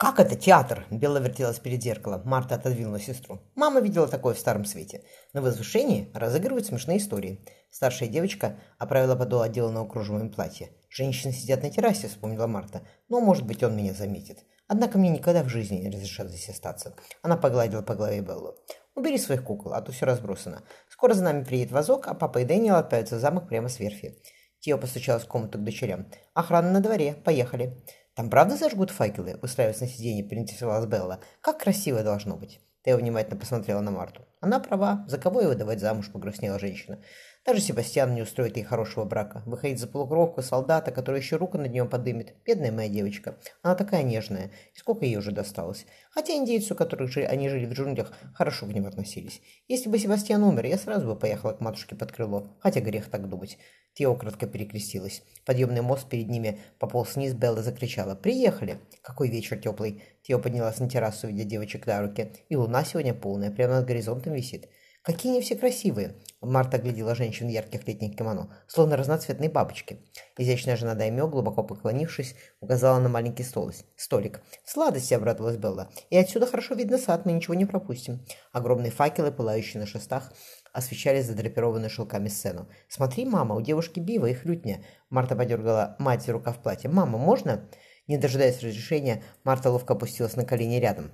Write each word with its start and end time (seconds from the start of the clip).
«Как 0.00 0.18
это 0.18 0.34
театр?» 0.34 0.86
Белла 0.90 1.18
вертелась 1.18 1.58
перед 1.58 1.82
зеркалом. 1.82 2.22
Марта 2.24 2.54
отодвинула 2.54 2.98
сестру. 2.98 3.42
Мама 3.54 3.80
видела 3.80 4.08
такое 4.08 4.32
в 4.32 4.38
старом 4.38 4.64
свете. 4.64 5.04
На 5.34 5.42
возвышении 5.42 6.10
разыгрывают 6.14 6.64
смешные 6.64 6.96
истории. 6.96 7.44
Старшая 7.70 8.08
девочка 8.08 8.56
оправила 8.78 9.14
подол 9.14 9.42
отделанного 9.42 9.86
кружевом 9.86 10.30
платья. 10.30 10.70
«Женщины 10.88 11.34
сидят 11.34 11.62
на 11.62 11.68
террасе»,— 11.68 12.08
вспомнила 12.08 12.46
Марта. 12.46 12.80
«Но, 13.10 13.20
может 13.20 13.46
быть, 13.46 13.62
он 13.62 13.76
меня 13.76 13.92
заметит. 13.92 14.38
Однако 14.68 14.96
мне 14.96 15.10
никогда 15.10 15.42
в 15.42 15.50
жизни 15.50 15.76
не 15.76 15.90
разрешат 15.90 16.30
здесь 16.30 16.48
остаться». 16.48 16.94
Она 17.20 17.36
погладила 17.36 17.82
по 17.82 17.94
голове 17.94 18.22
Беллу. 18.22 18.54
«Убери 18.94 19.18
своих 19.18 19.44
кукол, 19.44 19.74
а 19.74 19.82
то 19.82 19.92
все 19.92 20.06
разбросано. 20.06 20.62
Скоро 20.88 21.12
за 21.12 21.24
нами 21.24 21.44
приедет 21.44 21.72
вазок, 21.72 22.08
а 22.08 22.14
папа 22.14 22.38
и 22.38 22.46
Дэниел 22.46 22.76
отправятся 22.76 23.16
в 23.16 23.20
замок 23.20 23.50
прямо 23.50 23.68
с 23.68 23.78
верфи». 23.78 24.16
Тио 24.60 24.78
постучалась 24.78 25.24
в 25.24 25.28
комнату 25.28 25.58
к 25.58 25.62
дочерям. 25.62 26.06
«Охрана 26.32 26.70
на 26.70 26.80
дворе. 26.80 27.16
Поехали». 27.22 27.76
«Там 28.14 28.28
правда 28.30 28.56
зажгут 28.56 28.90
факелы?»– 28.90 29.38
устраиваясь 29.42 29.80
на 29.80 29.86
сиденье, 29.86 30.24
поинтересовалась 30.24 30.86
Белла. 30.86 31.20
«Как 31.40 31.60
красиво 31.60 32.02
должно 32.02 32.36
быть!» 32.36 32.60
Тео 32.84 32.96
внимательно 32.96 33.38
посмотрела 33.38 33.80
на 33.80 33.90
Марту. 33.90 34.22
«Она 34.40 34.58
права. 34.58 35.04
За 35.06 35.18
кого 35.18 35.42
его 35.42 35.54
давать 35.54 35.80
замуж?»– 35.80 36.10
погрустнела 36.12 36.58
женщина. 36.58 36.98
Даже 37.44 37.60
Себастьян 37.60 38.14
не 38.14 38.22
устроит 38.22 38.56
ей 38.56 38.64
хорошего 38.64 39.04
брака. 39.04 39.42
Выходить 39.46 39.78
за 39.78 39.86
полукровку 39.86 40.42
солдата, 40.42 40.90
который 40.90 41.20
еще 41.20 41.36
руку 41.36 41.56
над 41.56 41.72
ним 41.72 41.88
подымет. 41.88 42.34
Бедная 42.44 42.70
моя 42.70 42.88
девочка. 42.88 43.38
Она 43.62 43.74
такая 43.74 44.02
нежная. 44.02 44.50
И 44.74 44.78
сколько 44.78 45.06
ей 45.06 45.16
уже 45.16 45.30
досталось. 45.30 45.86
Хотя 46.10 46.34
индейцы, 46.34 46.74
у 46.74 46.76
которых 46.76 47.10
же 47.10 47.22
они 47.24 47.48
жили 47.48 47.64
в 47.64 47.72
джунглях, 47.72 48.12
хорошо 48.34 48.66
к 48.66 48.72
ним 48.72 48.86
относились. 48.86 49.40
Если 49.68 49.88
бы 49.88 49.98
Себастьян 49.98 50.42
умер, 50.42 50.66
я 50.66 50.76
сразу 50.76 51.06
бы 51.06 51.16
поехала 51.16 51.52
к 51.52 51.60
матушке 51.60 51.96
под 51.96 52.12
крыло. 52.12 52.56
Хотя 52.60 52.80
грех 52.80 53.08
так 53.10 53.28
думать. 53.28 53.58
Тео 53.94 54.14
кратко 54.14 54.46
перекрестилась. 54.46 55.22
Подъемный 55.44 55.80
мост 55.80 56.08
перед 56.08 56.28
ними 56.28 56.60
пополз 56.78 57.16
вниз, 57.16 57.32
Белла 57.34 57.62
закричала. 57.62 58.14
«Приехали!» 58.14 58.78
Какой 59.02 59.28
вечер 59.28 59.58
теплый. 59.58 60.02
Тео 60.22 60.38
поднялась 60.38 60.78
на 60.78 60.88
террасу, 60.88 61.26
видя 61.26 61.44
девочек 61.44 61.86
на 61.86 62.02
руки. 62.02 62.32
И 62.48 62.56
луна 62.70 62.84
сегодня 62.84 63.14
полная, 63.14 63.50
прямо 63.50 63.74
над 63.74 63.86
горизонтом 63.86 64.32
висит. 64.32 64.68
Какие 65.02 65.32
они 65.32 65.40
все 65.40 65.56
красивые!» 65.56 66.14
Марта 66.40 66.78
глядела 66.78 67.14
женщин 67.14 67.48
в 67.48 67.50
ярких 67.50 67.86
летних 67.88 68.16
кимоно, 68.16 68.54
словно 68.68 68.96
разноцветные 68.96 69.50
бабочки. 69.50 69.98
Изящная 70.38 70.76
жена 70.76 70.94
Даймё, 70.94 71.26
глубоко 71.26 71.64
поклонившись, 71.64 72.36
указала 72.60 73.00
на 73.00 73.08
маленький 73.08 73.42
стол, 73.42 73.72
столик. 73.96 74.40
«Сладости!»— 74.64 75.14
обрадовалась 75.14 75.56
Белла. 75.56 75.90
«И 76.10 76.16
отсюда 76.16 76.46
хорошо 76.46 76.74
видно 76.74 76.98
сад, 76.98 77.26
мы 77.26 77.32
ничего 77.32 77.54
не 77.54 77.66
пропустим». 77.66 78.24
Огромные 78.52 78.92
факелы, 78.92 79.32
пылающие 79.32 79.80
на 79.80 79.86
шестах, 79.86 80.32
освещали 80.72 81.22
задрапированную 81.22 81.90
шелками 81.90 82.28
сцену. 82.28 82.68
«Смотри, 82.88 83.24
мама, 83.24 83.56
у 83.56 83.60
девушки 83.60 83.98
бива 84.00 84.26
и 84.26 84.34
хлютня!» 84.34 84.84
Марта 85.08 85.34
подергала 85.34 85.96
мать 85.98 86.28
рука 86.28 86.52
в 86.52 86.62
платье. 86.62 86.88
«Мама, 86.88 87.18
можно?» 87.18 87.68
Не 88.06 88.18
дожидаясь 88.18 88.62
разрешения, 88.62 89.22
Марта 89.44 89.70
ловко 89.70 89.94
опустилась 89.94 90.36
на 90.36 90.44
колени 90.44 90.76
рядом. 90.76 91.10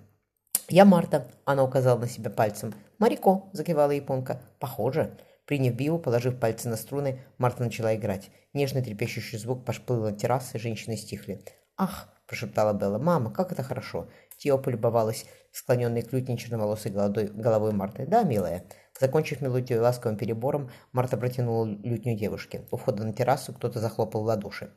«Я 0.69 0.85
Марта»,— 0.85 1.29
она 1.45 1.63
указала 1.63 2.01
на 2.01 2.09
себя 2.09 2.29
пальцем. 2.29 2.75
«Марико»,— 2.99 3.49
закивала 3.53 3.93
японка. 3.93 4.43
«Похоже». 4.59 5.17
Приняв 5.45 5.75
био, 5.77 5.97
положив 5.97 6.41
пальцы 6.41 6.69
на 6.69 6.77
струны, 6.77 7.21
Марта 7.39 7.63
начала 7.63 7.95
играть. 7.95 8.31
Нежный 8.53 8.83
трепещущий 8.83 9.39
звук 9.39 9.65
пошлыл 9.65 10.03
на 10.03 10.13
террасы, 10.13 10.59
женщины 10.59 10.97
стихли. 10.97 11.41
«Ах!»– 11.77 12.09
прошептала 12.27 12.73
Белла. 12.73 12.99
«Мама, 12.99 13.31
как 13.33 13.53
это 13.53 13.63
хорошо!» 13.63 14.09
Тио 14.39 14.59
полюбовалась 14.59 15.27
склоненной 15.53 16.03
к 16.03 16.13
лютне 16.13 16.37
черноволосой 16.37 16.91
головой, 16.91 17.29
головой 17.29 17.73
Марты. 17.73 18.05
«Да, 18.05 18.25
милая». 18.25 18.65
Закончив 19.01 19.41
мелодию 19.41 19.83
ласковым 19.83 20.19
перебором, 20.19 20.71
Марта 20.91 21.17
протянула 21.17 21.67
лютню 21.67 22.17
девушке. 22.17 22.67
У 22.73 22.77
входа 22.77 23.05
на 23.05 23.13
террасу 23.13 23.53
кто-то 23.53 23.79
захлопал 23.79 24.23
в 24.23 24.27
ладоши. 24.27 24.73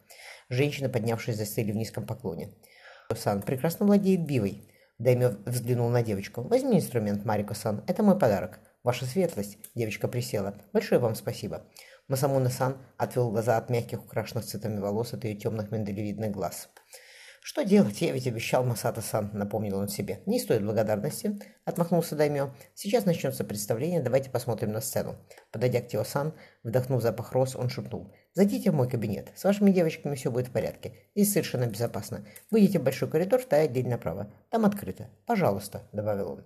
Женщины, 0.49 0.87
поднявшись, 0.87 1.37
застыли 1.37 1.71
в 1.71 1.77
низком 1.77 2.05
поклоне. 2.05 2.53
«Сан 3.15 3.41
прекрасно 3.41 3.87
владеет 3.87 4.27
бивой», 4.27 4.69
Даймё 4.99 5.37
взглянул 5.45 5.89
на 5.89 6.03
девочку. 6.03 6.41
«Возьми 6.41 6.77
инструмент, 6.77 7.23
Марико-сан. 7.23 7.85
Это 7.87 8.03
мой 8.03 8.19
подарок». 8.19 8.59
«Ваша 8.83 9.05
светлость!»– 9.05 9.57
девочка 9.75 10.09
присела. 10.09 10.61
«Большое 10.73 10.99
вам 10.99 11.15
спасибо». 11.15 11.65
Масамуна-сан 12.09 12.77
отвел 12.97 13.31
глаза 13.31 13.57
от 13.57 13.69
мягких, 13.69 14.03
украшенных 14.03 14.45
цветами 14.45 14.79
волос 14.79 15.13
от 15.13 15.23
ее 15.23 15.35
темных 15.35 15.71
миндалевидных 15.71 16.31
глаз. 16.31 16.69
«Что 17.49 17.63
делать? 17.63 17.99
Я 18.01 18.11
ведь 18.11 18.27
обещал 18.27 18.63
Масата-сан»,— 18.63 19.31
напомнил 19.33 19.79
он 19.79 19.87
себе. 19.87 20.21
«Не 20.27 20.39
стоит 20.39 20.63
благодарности»,— 20.63 21.39
отмахнулся 21.65 22.15
Даймё. 22.15 22.51
«Сейчас 22.75 23.05
начнется 23.05 23.43
представление, 23.43 24.03
давайте 24.03 24.29
посмотрим 24.29 24.71
на 24.71 24.81
сцену». 24.81 25.15
Подойдя 25.51 25.81
к 25.81 25.87
Тео-сан, 25.87 26.35
вдохнув 26.61 27.01
запах 27.01 27.31
роз, 27.31 27.55
он 27.55 27.69
шепнул. 27.69 28.13
«Зайдите 28.35 28.69
в 28.69 28.75
мой 28.75 28.87
кабинет. 28.87 29.31
С 29.35 29.45
вашими 29.45 29.71
девочками 29.71 30.13
все 30.13 30.29
будет 30.29 30.49
в 30.49 30.51
порядке. 30.51 30.93
Здесь 31.15 31.33
совершенно 31.33 31.65
безопасно. 31.65 32.23
Выйдите 32.51 32.77
в 32.77 32.83
большой 32.83 33.09
коридор, 33.09 33.41
вторая 33.41 33.67
дверь 33.67 33.87
направо. 33.87 34.31
Там 34.51 34.63
открыто. 34.63 35.09
Пожалуйста»,— 35.25 35.81
добавил 35.91 36.33
он. 36.33 36.45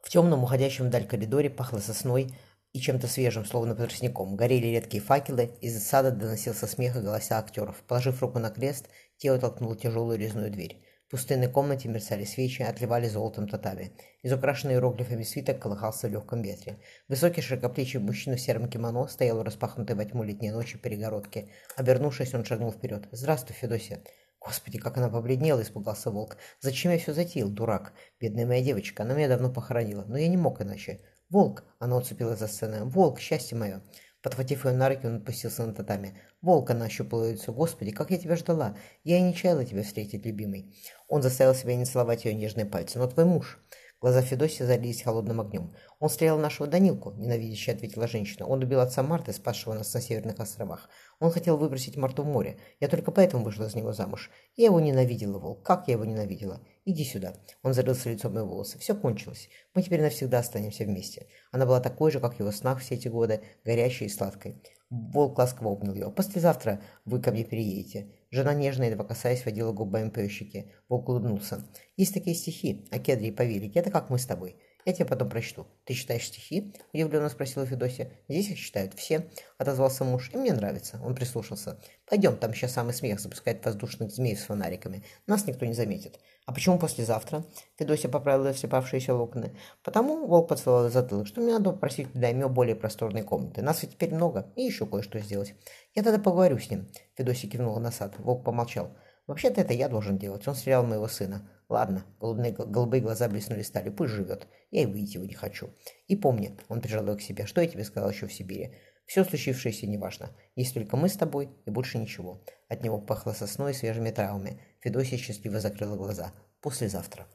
В 0.00 0.10
темном, 0.10 0.44
уходящем 0.44 0.84
вдаль 0.84 1.08
коридоре 1.08 1.50
пахло 1.50 1.78
сосной, 1.78 2.32
и 2.74 2.80
чем-то 2.80 3.06
свежим, 3.06 3.44
словно 3.44 3.74
тростником. 3.74 4.34
Горели 4.34 4.66
редкие 4.66 5.02
факелы, 5.02 5.52
из 5.60 5.80
сада 5.82 6.10
доносился 6.10 6.66
смех 6.66 6.96
и 6.96 7.00
голоса 7.00 7.38
актеров. 7.38 7.82
Положив 7.86 8.20
руку 8.20 8.40
на 8.40 8.50
крест, 8.50 8.88
Тео 9.16 9.38
толкнул 9.38 9.76
тяжелую 9.76 10.18
резную 10.18 10.50
дверь. 10.50 10.84
В 11.06 11.12
пустынной 11.12 11.46
комнате 11.46 11.88
мерцали 11.88 12.24
свечи, 12.24 12.62
отливали 12.62 13.06
золотом 13.08 13.46
татами. 13.46 13.92
Из 14.22 14.32
украшенной 14.32 14.74
иероглифами 14.74 15.22
свиток 15.22 15.60
колыхался 15.60 16.08
в 16.08 16.10
легком 16.10 16.42
ветре. 16.42 16.80
Высокий 17.06 17.42
широкоплечий 17.42 18.00
мужчина 18.00 18.34
в 18.34 18.40
сером 18.40 18.68
кимоно 18.68 19.06
стоял 19.06 19.38
у 19.38 19.44
распахнутой 19.44 19.94
во 19.94 20.04
тьму 20.04 20.24
летней 20.24 20.50
ночи 20.50 20.76
перегородки. 20.76 21.50
Обернувшись, 21.76 22.34
он 22.34 22.44
шагнул 22.44 22.72
вперед. 22.72 23.06
«Здравствуй, 23.12 23.54
Федосия!» 23.54 24.02
Господи, 24.40 24.78
как 24.78 24.96
она 24.96 25.08
побледнела, 25.08 25.62
испугался 25.62 26.10
волк. 26.10 26.38
«Зачем 26.60 26.90
я 26.90 26.98
все 26.98 27.14
затеял, 27.14 27.50
дурак? 27.50 27.92
Бедная 28.18 28.46
моя 28.46 28.64
девочка, 28.64 29.04
она 29.04 29.14
меня 29.14 29.28
давно 29.28 29.52
похоронила, 29.52 30.04
но 30.08 30.18
я 30.18 30.26
не 30.26 30.36
мог 30.36 30.60
иначе. 30.60 31.00
«Волк!»– 31.34 31.64
она 31.80 31.96
уцепила 31.96 32.36
за 32.36 32.46
сцену. 32.46 32.88
«Волк, 32.88 33.18
счастье 33.18 33.58
мое!» 33.58 33.82
Подхватив 34.22 34.66
ее 34.66 34.72
на 34.72 34.88
руки, 34.88 35.04
он 35.04 35.16
отпустился 35.16 35.66
на 35.66 35.74
татами. 35.74 36.16
«Волк!»– 36.42 36.70
она 36.70 36.84
ощупала 36.84 37.28
лицо. 37.28 37.52
«Господи, 37.52 37.90
как 37.90 38.12
я 38.12 38.18
тебя 38.18 38.36
ждала! 38.36 38.76
Я 39.02 39.18
и 39.18 39.22
не 39.22 39.34
чаяла 39.34 39.64
тебя 39.64 39.82
встретить, 39.82 40.24
любимый!» 40.24 40.76
Он 41.08 41.22
заставил 41.22 41.56
себя 41.56 41.74
не 41.74 41.86
целовать 41.86 42.24
ее 42.24 42.34
нежные 42.34 42.66
пальцы. 42.66 43.00
«Но 43.00 43.08
твой 43.08 43.24
муж...» 43.24 43.58
Глаза 44.04 44.20
Федосия 44.20 44.66
залились 44.66 45.00
холодным 45.00 45.40
огнем. 45.40 45.72
«Он 45.98 46.10
стрелял 46.10 46.36
нашего 46.36 46.68
Данилку»,– 46.68 47.12
ненавидяще 47.16 47.72
ответила 47.72 48.06
женщина. 48.06 48.44
«Он 48.44 48.62
убил 48.62 48.80
отца 48.80 49.02
Марты, 49.02 49.32
спасшего 49.32 49.72
нас 49.72 49.94
на 49.94 50.02
Северных 50.02 50.38
островах. 50.40 50.90
Он 51.20 51.30
хотел 51.30 51.56
выбросить 51.56 51.96
Марту 51.96 52.22
в 52.22 52.26
море. 52.26 52.58
Я 52.80 52.88
только 52.88 53.12
поэтому 53.12 53.42
вышла 53.44 53.64
из 53.64 53.74
него 53.74 53.94
замуж. 53.94 54.30
Я 54.56 54.66
его 54.66 54.78
ненавидела, 54.78 55.38
Волк. 55.38 55.62
Как 55.62 55.88
я 55.88 55.94
его 55.94 56.04
ненавидела? 56.04 56.60
Иди 56.84 57.02
сюда». 57.02 57.32
Он 57.62 57.72
зарылся 57.72 58.10
лицом 58.10 58.34
мои 58.34 58.42
волосы. 58.42 58.78
«Все 58.78 58.94
кончилось. 58.94 59.48
Мы 59.72 59.80
теперь 59.80 60.02
навсегда 60.02 60.40
останемся 60.40 60.84
вместе». 60.84 61.26
Она 61.50 61.64
была 61.64 61.80
такой 61.80 62.10
же, 62.10 62.20
как 62.20 62.38
его 62.38 62.52
снах 62.52 62.80
все 62.80 62.96
эти 62.96 63.08
годы, 63.08 63.40
горячей 63.64 64.04
и 64.04 64.10
сладкой. 64.10 64.60
Волк 64.94 65.38
ласково 65.38 65.70
обнял 65.70 65.94
ее. 65.94 66.10
«Послезавтра 66.10 66.80
вы 67.04 67.20
ко 67.20 67.32
мне 67.32 67.44
переедете». 67.44 68.12
Жена 68.30 68.54
нежно, 68.54 68.84
едва 68.84 69.04
касаясь, 69.04 69.44
водила 69.44 69.72
губами 69.72 70.08
по 70.08 70.26
щеке. 70.28 70.70
Волк 70.88 71.08
улыбнулся. 71.08 71.64
«Есть 71.96 72.14
такие 72.14 72.36
стихи 72.36 72.86
о 72.90 72.98
Кедре 72.98 73.28
и 73.28 73.32
Павелике. 73.32 73.80
Это 73.80 73.90
как 73.90 74.10
мы 74.10 74.18
с 74.18 74.26
тобой. 74.26 74.56
Я 74.84 74.92
тебе 74.92 75.06
потом 75.06 75.30
прочту. 75.30 75.66
Ты 75.84 75.94
читаешь 75.94 76.26
стихи?» 76.26 76.74
Удивленно 76.92 77.30
спросила 77.30 77.64
Федосия. 77.64 78.12
«Здесь 78.28 78.50
их 78.50 78.58
читают 78.58 78.92
все»,— 78.94 79.30
отозвался 79.58 80.04
муж. 80.04 80.30
«И 80.34 80.36
мне 80.36 80.52
нравится». 80.52 81.00
Он 81.02 81.14
прислушался. 81.14 81.80
«Пойдем, 82.06 82.36
там 82.36 82.52
сейчас 82.52 82.72
самый 82.72 82.92
смех 82.92 83.18
запускает 83.18 83.64
воздушных 83.64 84.10
змей 84.10 84.36
с 84.36 84.44
фонариками. 84.44 85.02
Нас 85.26 85.46
никто 85.46 85.64
не 85.64 85.72
заметит». 85.72 86.20
«А 86.44 86.52
почему 86.52 86.78
послезавтра?» 86.78 87.44
Федосия 87.78 88.08
поправила 88.08 88.52
всепавшиеся 88.52 89.14
локоны. 89.14 89.56
«Потому, 89.82 90.26
волк 90.26 90.48
поцеловал 90.48 90.90
затылок, 90.90 91.26
что 91.26 91.40
мне 91.40 91.54
надо 91.54 91.72
попросить 91.72 92.12
Даймё 92.12 92.50
более 92.50 92.76
просторной 92.76 93.22
комнаты. 93.22 93.62
Нас 93.62 93.80
ведь 93.82 93.92
теперь 93.92 94.14
много, 94.14 94.52
и 94.54 94.62
еще 94.62 94.84
кое-что 94.86 95.18
сделать. 95.20 95.54
Я 95.94 96.02
тогда 96.02 96.18
поговорю 96.18 96.58
с 96.58 96.70
ним». 96.70 96.86
Федосия 97.16 97.48
кивнула 97.48 97.78
на 97.80 97.90
сад. 97.90 98.16
Волк 98.18 98.44
помолчал. 98.44 98.94
«Вообще-то 99.26 99.62
это 99.62 99.72
я 99.72 99.88
должен 99.88 100.18
делать. 100.18 100.46
Он 100.46 100.54
стрелял 100.54 100.84
моего 100.84 101.08
сына. 101.08 101.48
Ладно, 101.68 102.04
голубые, 102.20 102.52
голубые 102.52 103.00
глаза 103.00 103.28
блеснули 103.28 103.62
стали. 103.62 103.90
Пусть 103.90 104.12
живет. 104.12 104.46
Я 104.70 104.82
и 104.82 104.86
выйти 104.86 105.14
его 105.14 105.24
не 105.24 105.34
хочу. 105.34 105.70
И 106.06 106.16
помни, 106.16 106.56
он 106.68 106.80
прижал 106.80 107.06
ее 107.06 107.16
к 107.16 107.22
себе, 107.22 107.46
что 107.46 107.60
я 107.60 107.68
тебе 107.68 107.84
сказал 107.84 108.10
еще 108.10 108.26
в 108.26 108.32
Сибири. 108.32 108.74
Все 109.06 109.24
случившееся 109.24 109.86
неважно. 109.86 110.30
Есть 110.56 110.74
только 110.74 110.96
мы 110.96 111.08
с 111.08 111.16
тобой 111.16 111.50
и 111.66 111.70
больше 111.70 111.98
ничего. 111.98 112.44
От 112.68 112.82
него 112.82 113.00
пахло 113.00 113.32
сосной 113.32 113.72
и 113.72 113.74
свежими 113.74 114.10
травами. 114.10 114.60
Федосия 114.80 115.16
счастливо 115.16 115.60
закрыла 115.60 115.96
глаза. 115.96 116.32
Послезавтра. 116.60 117.26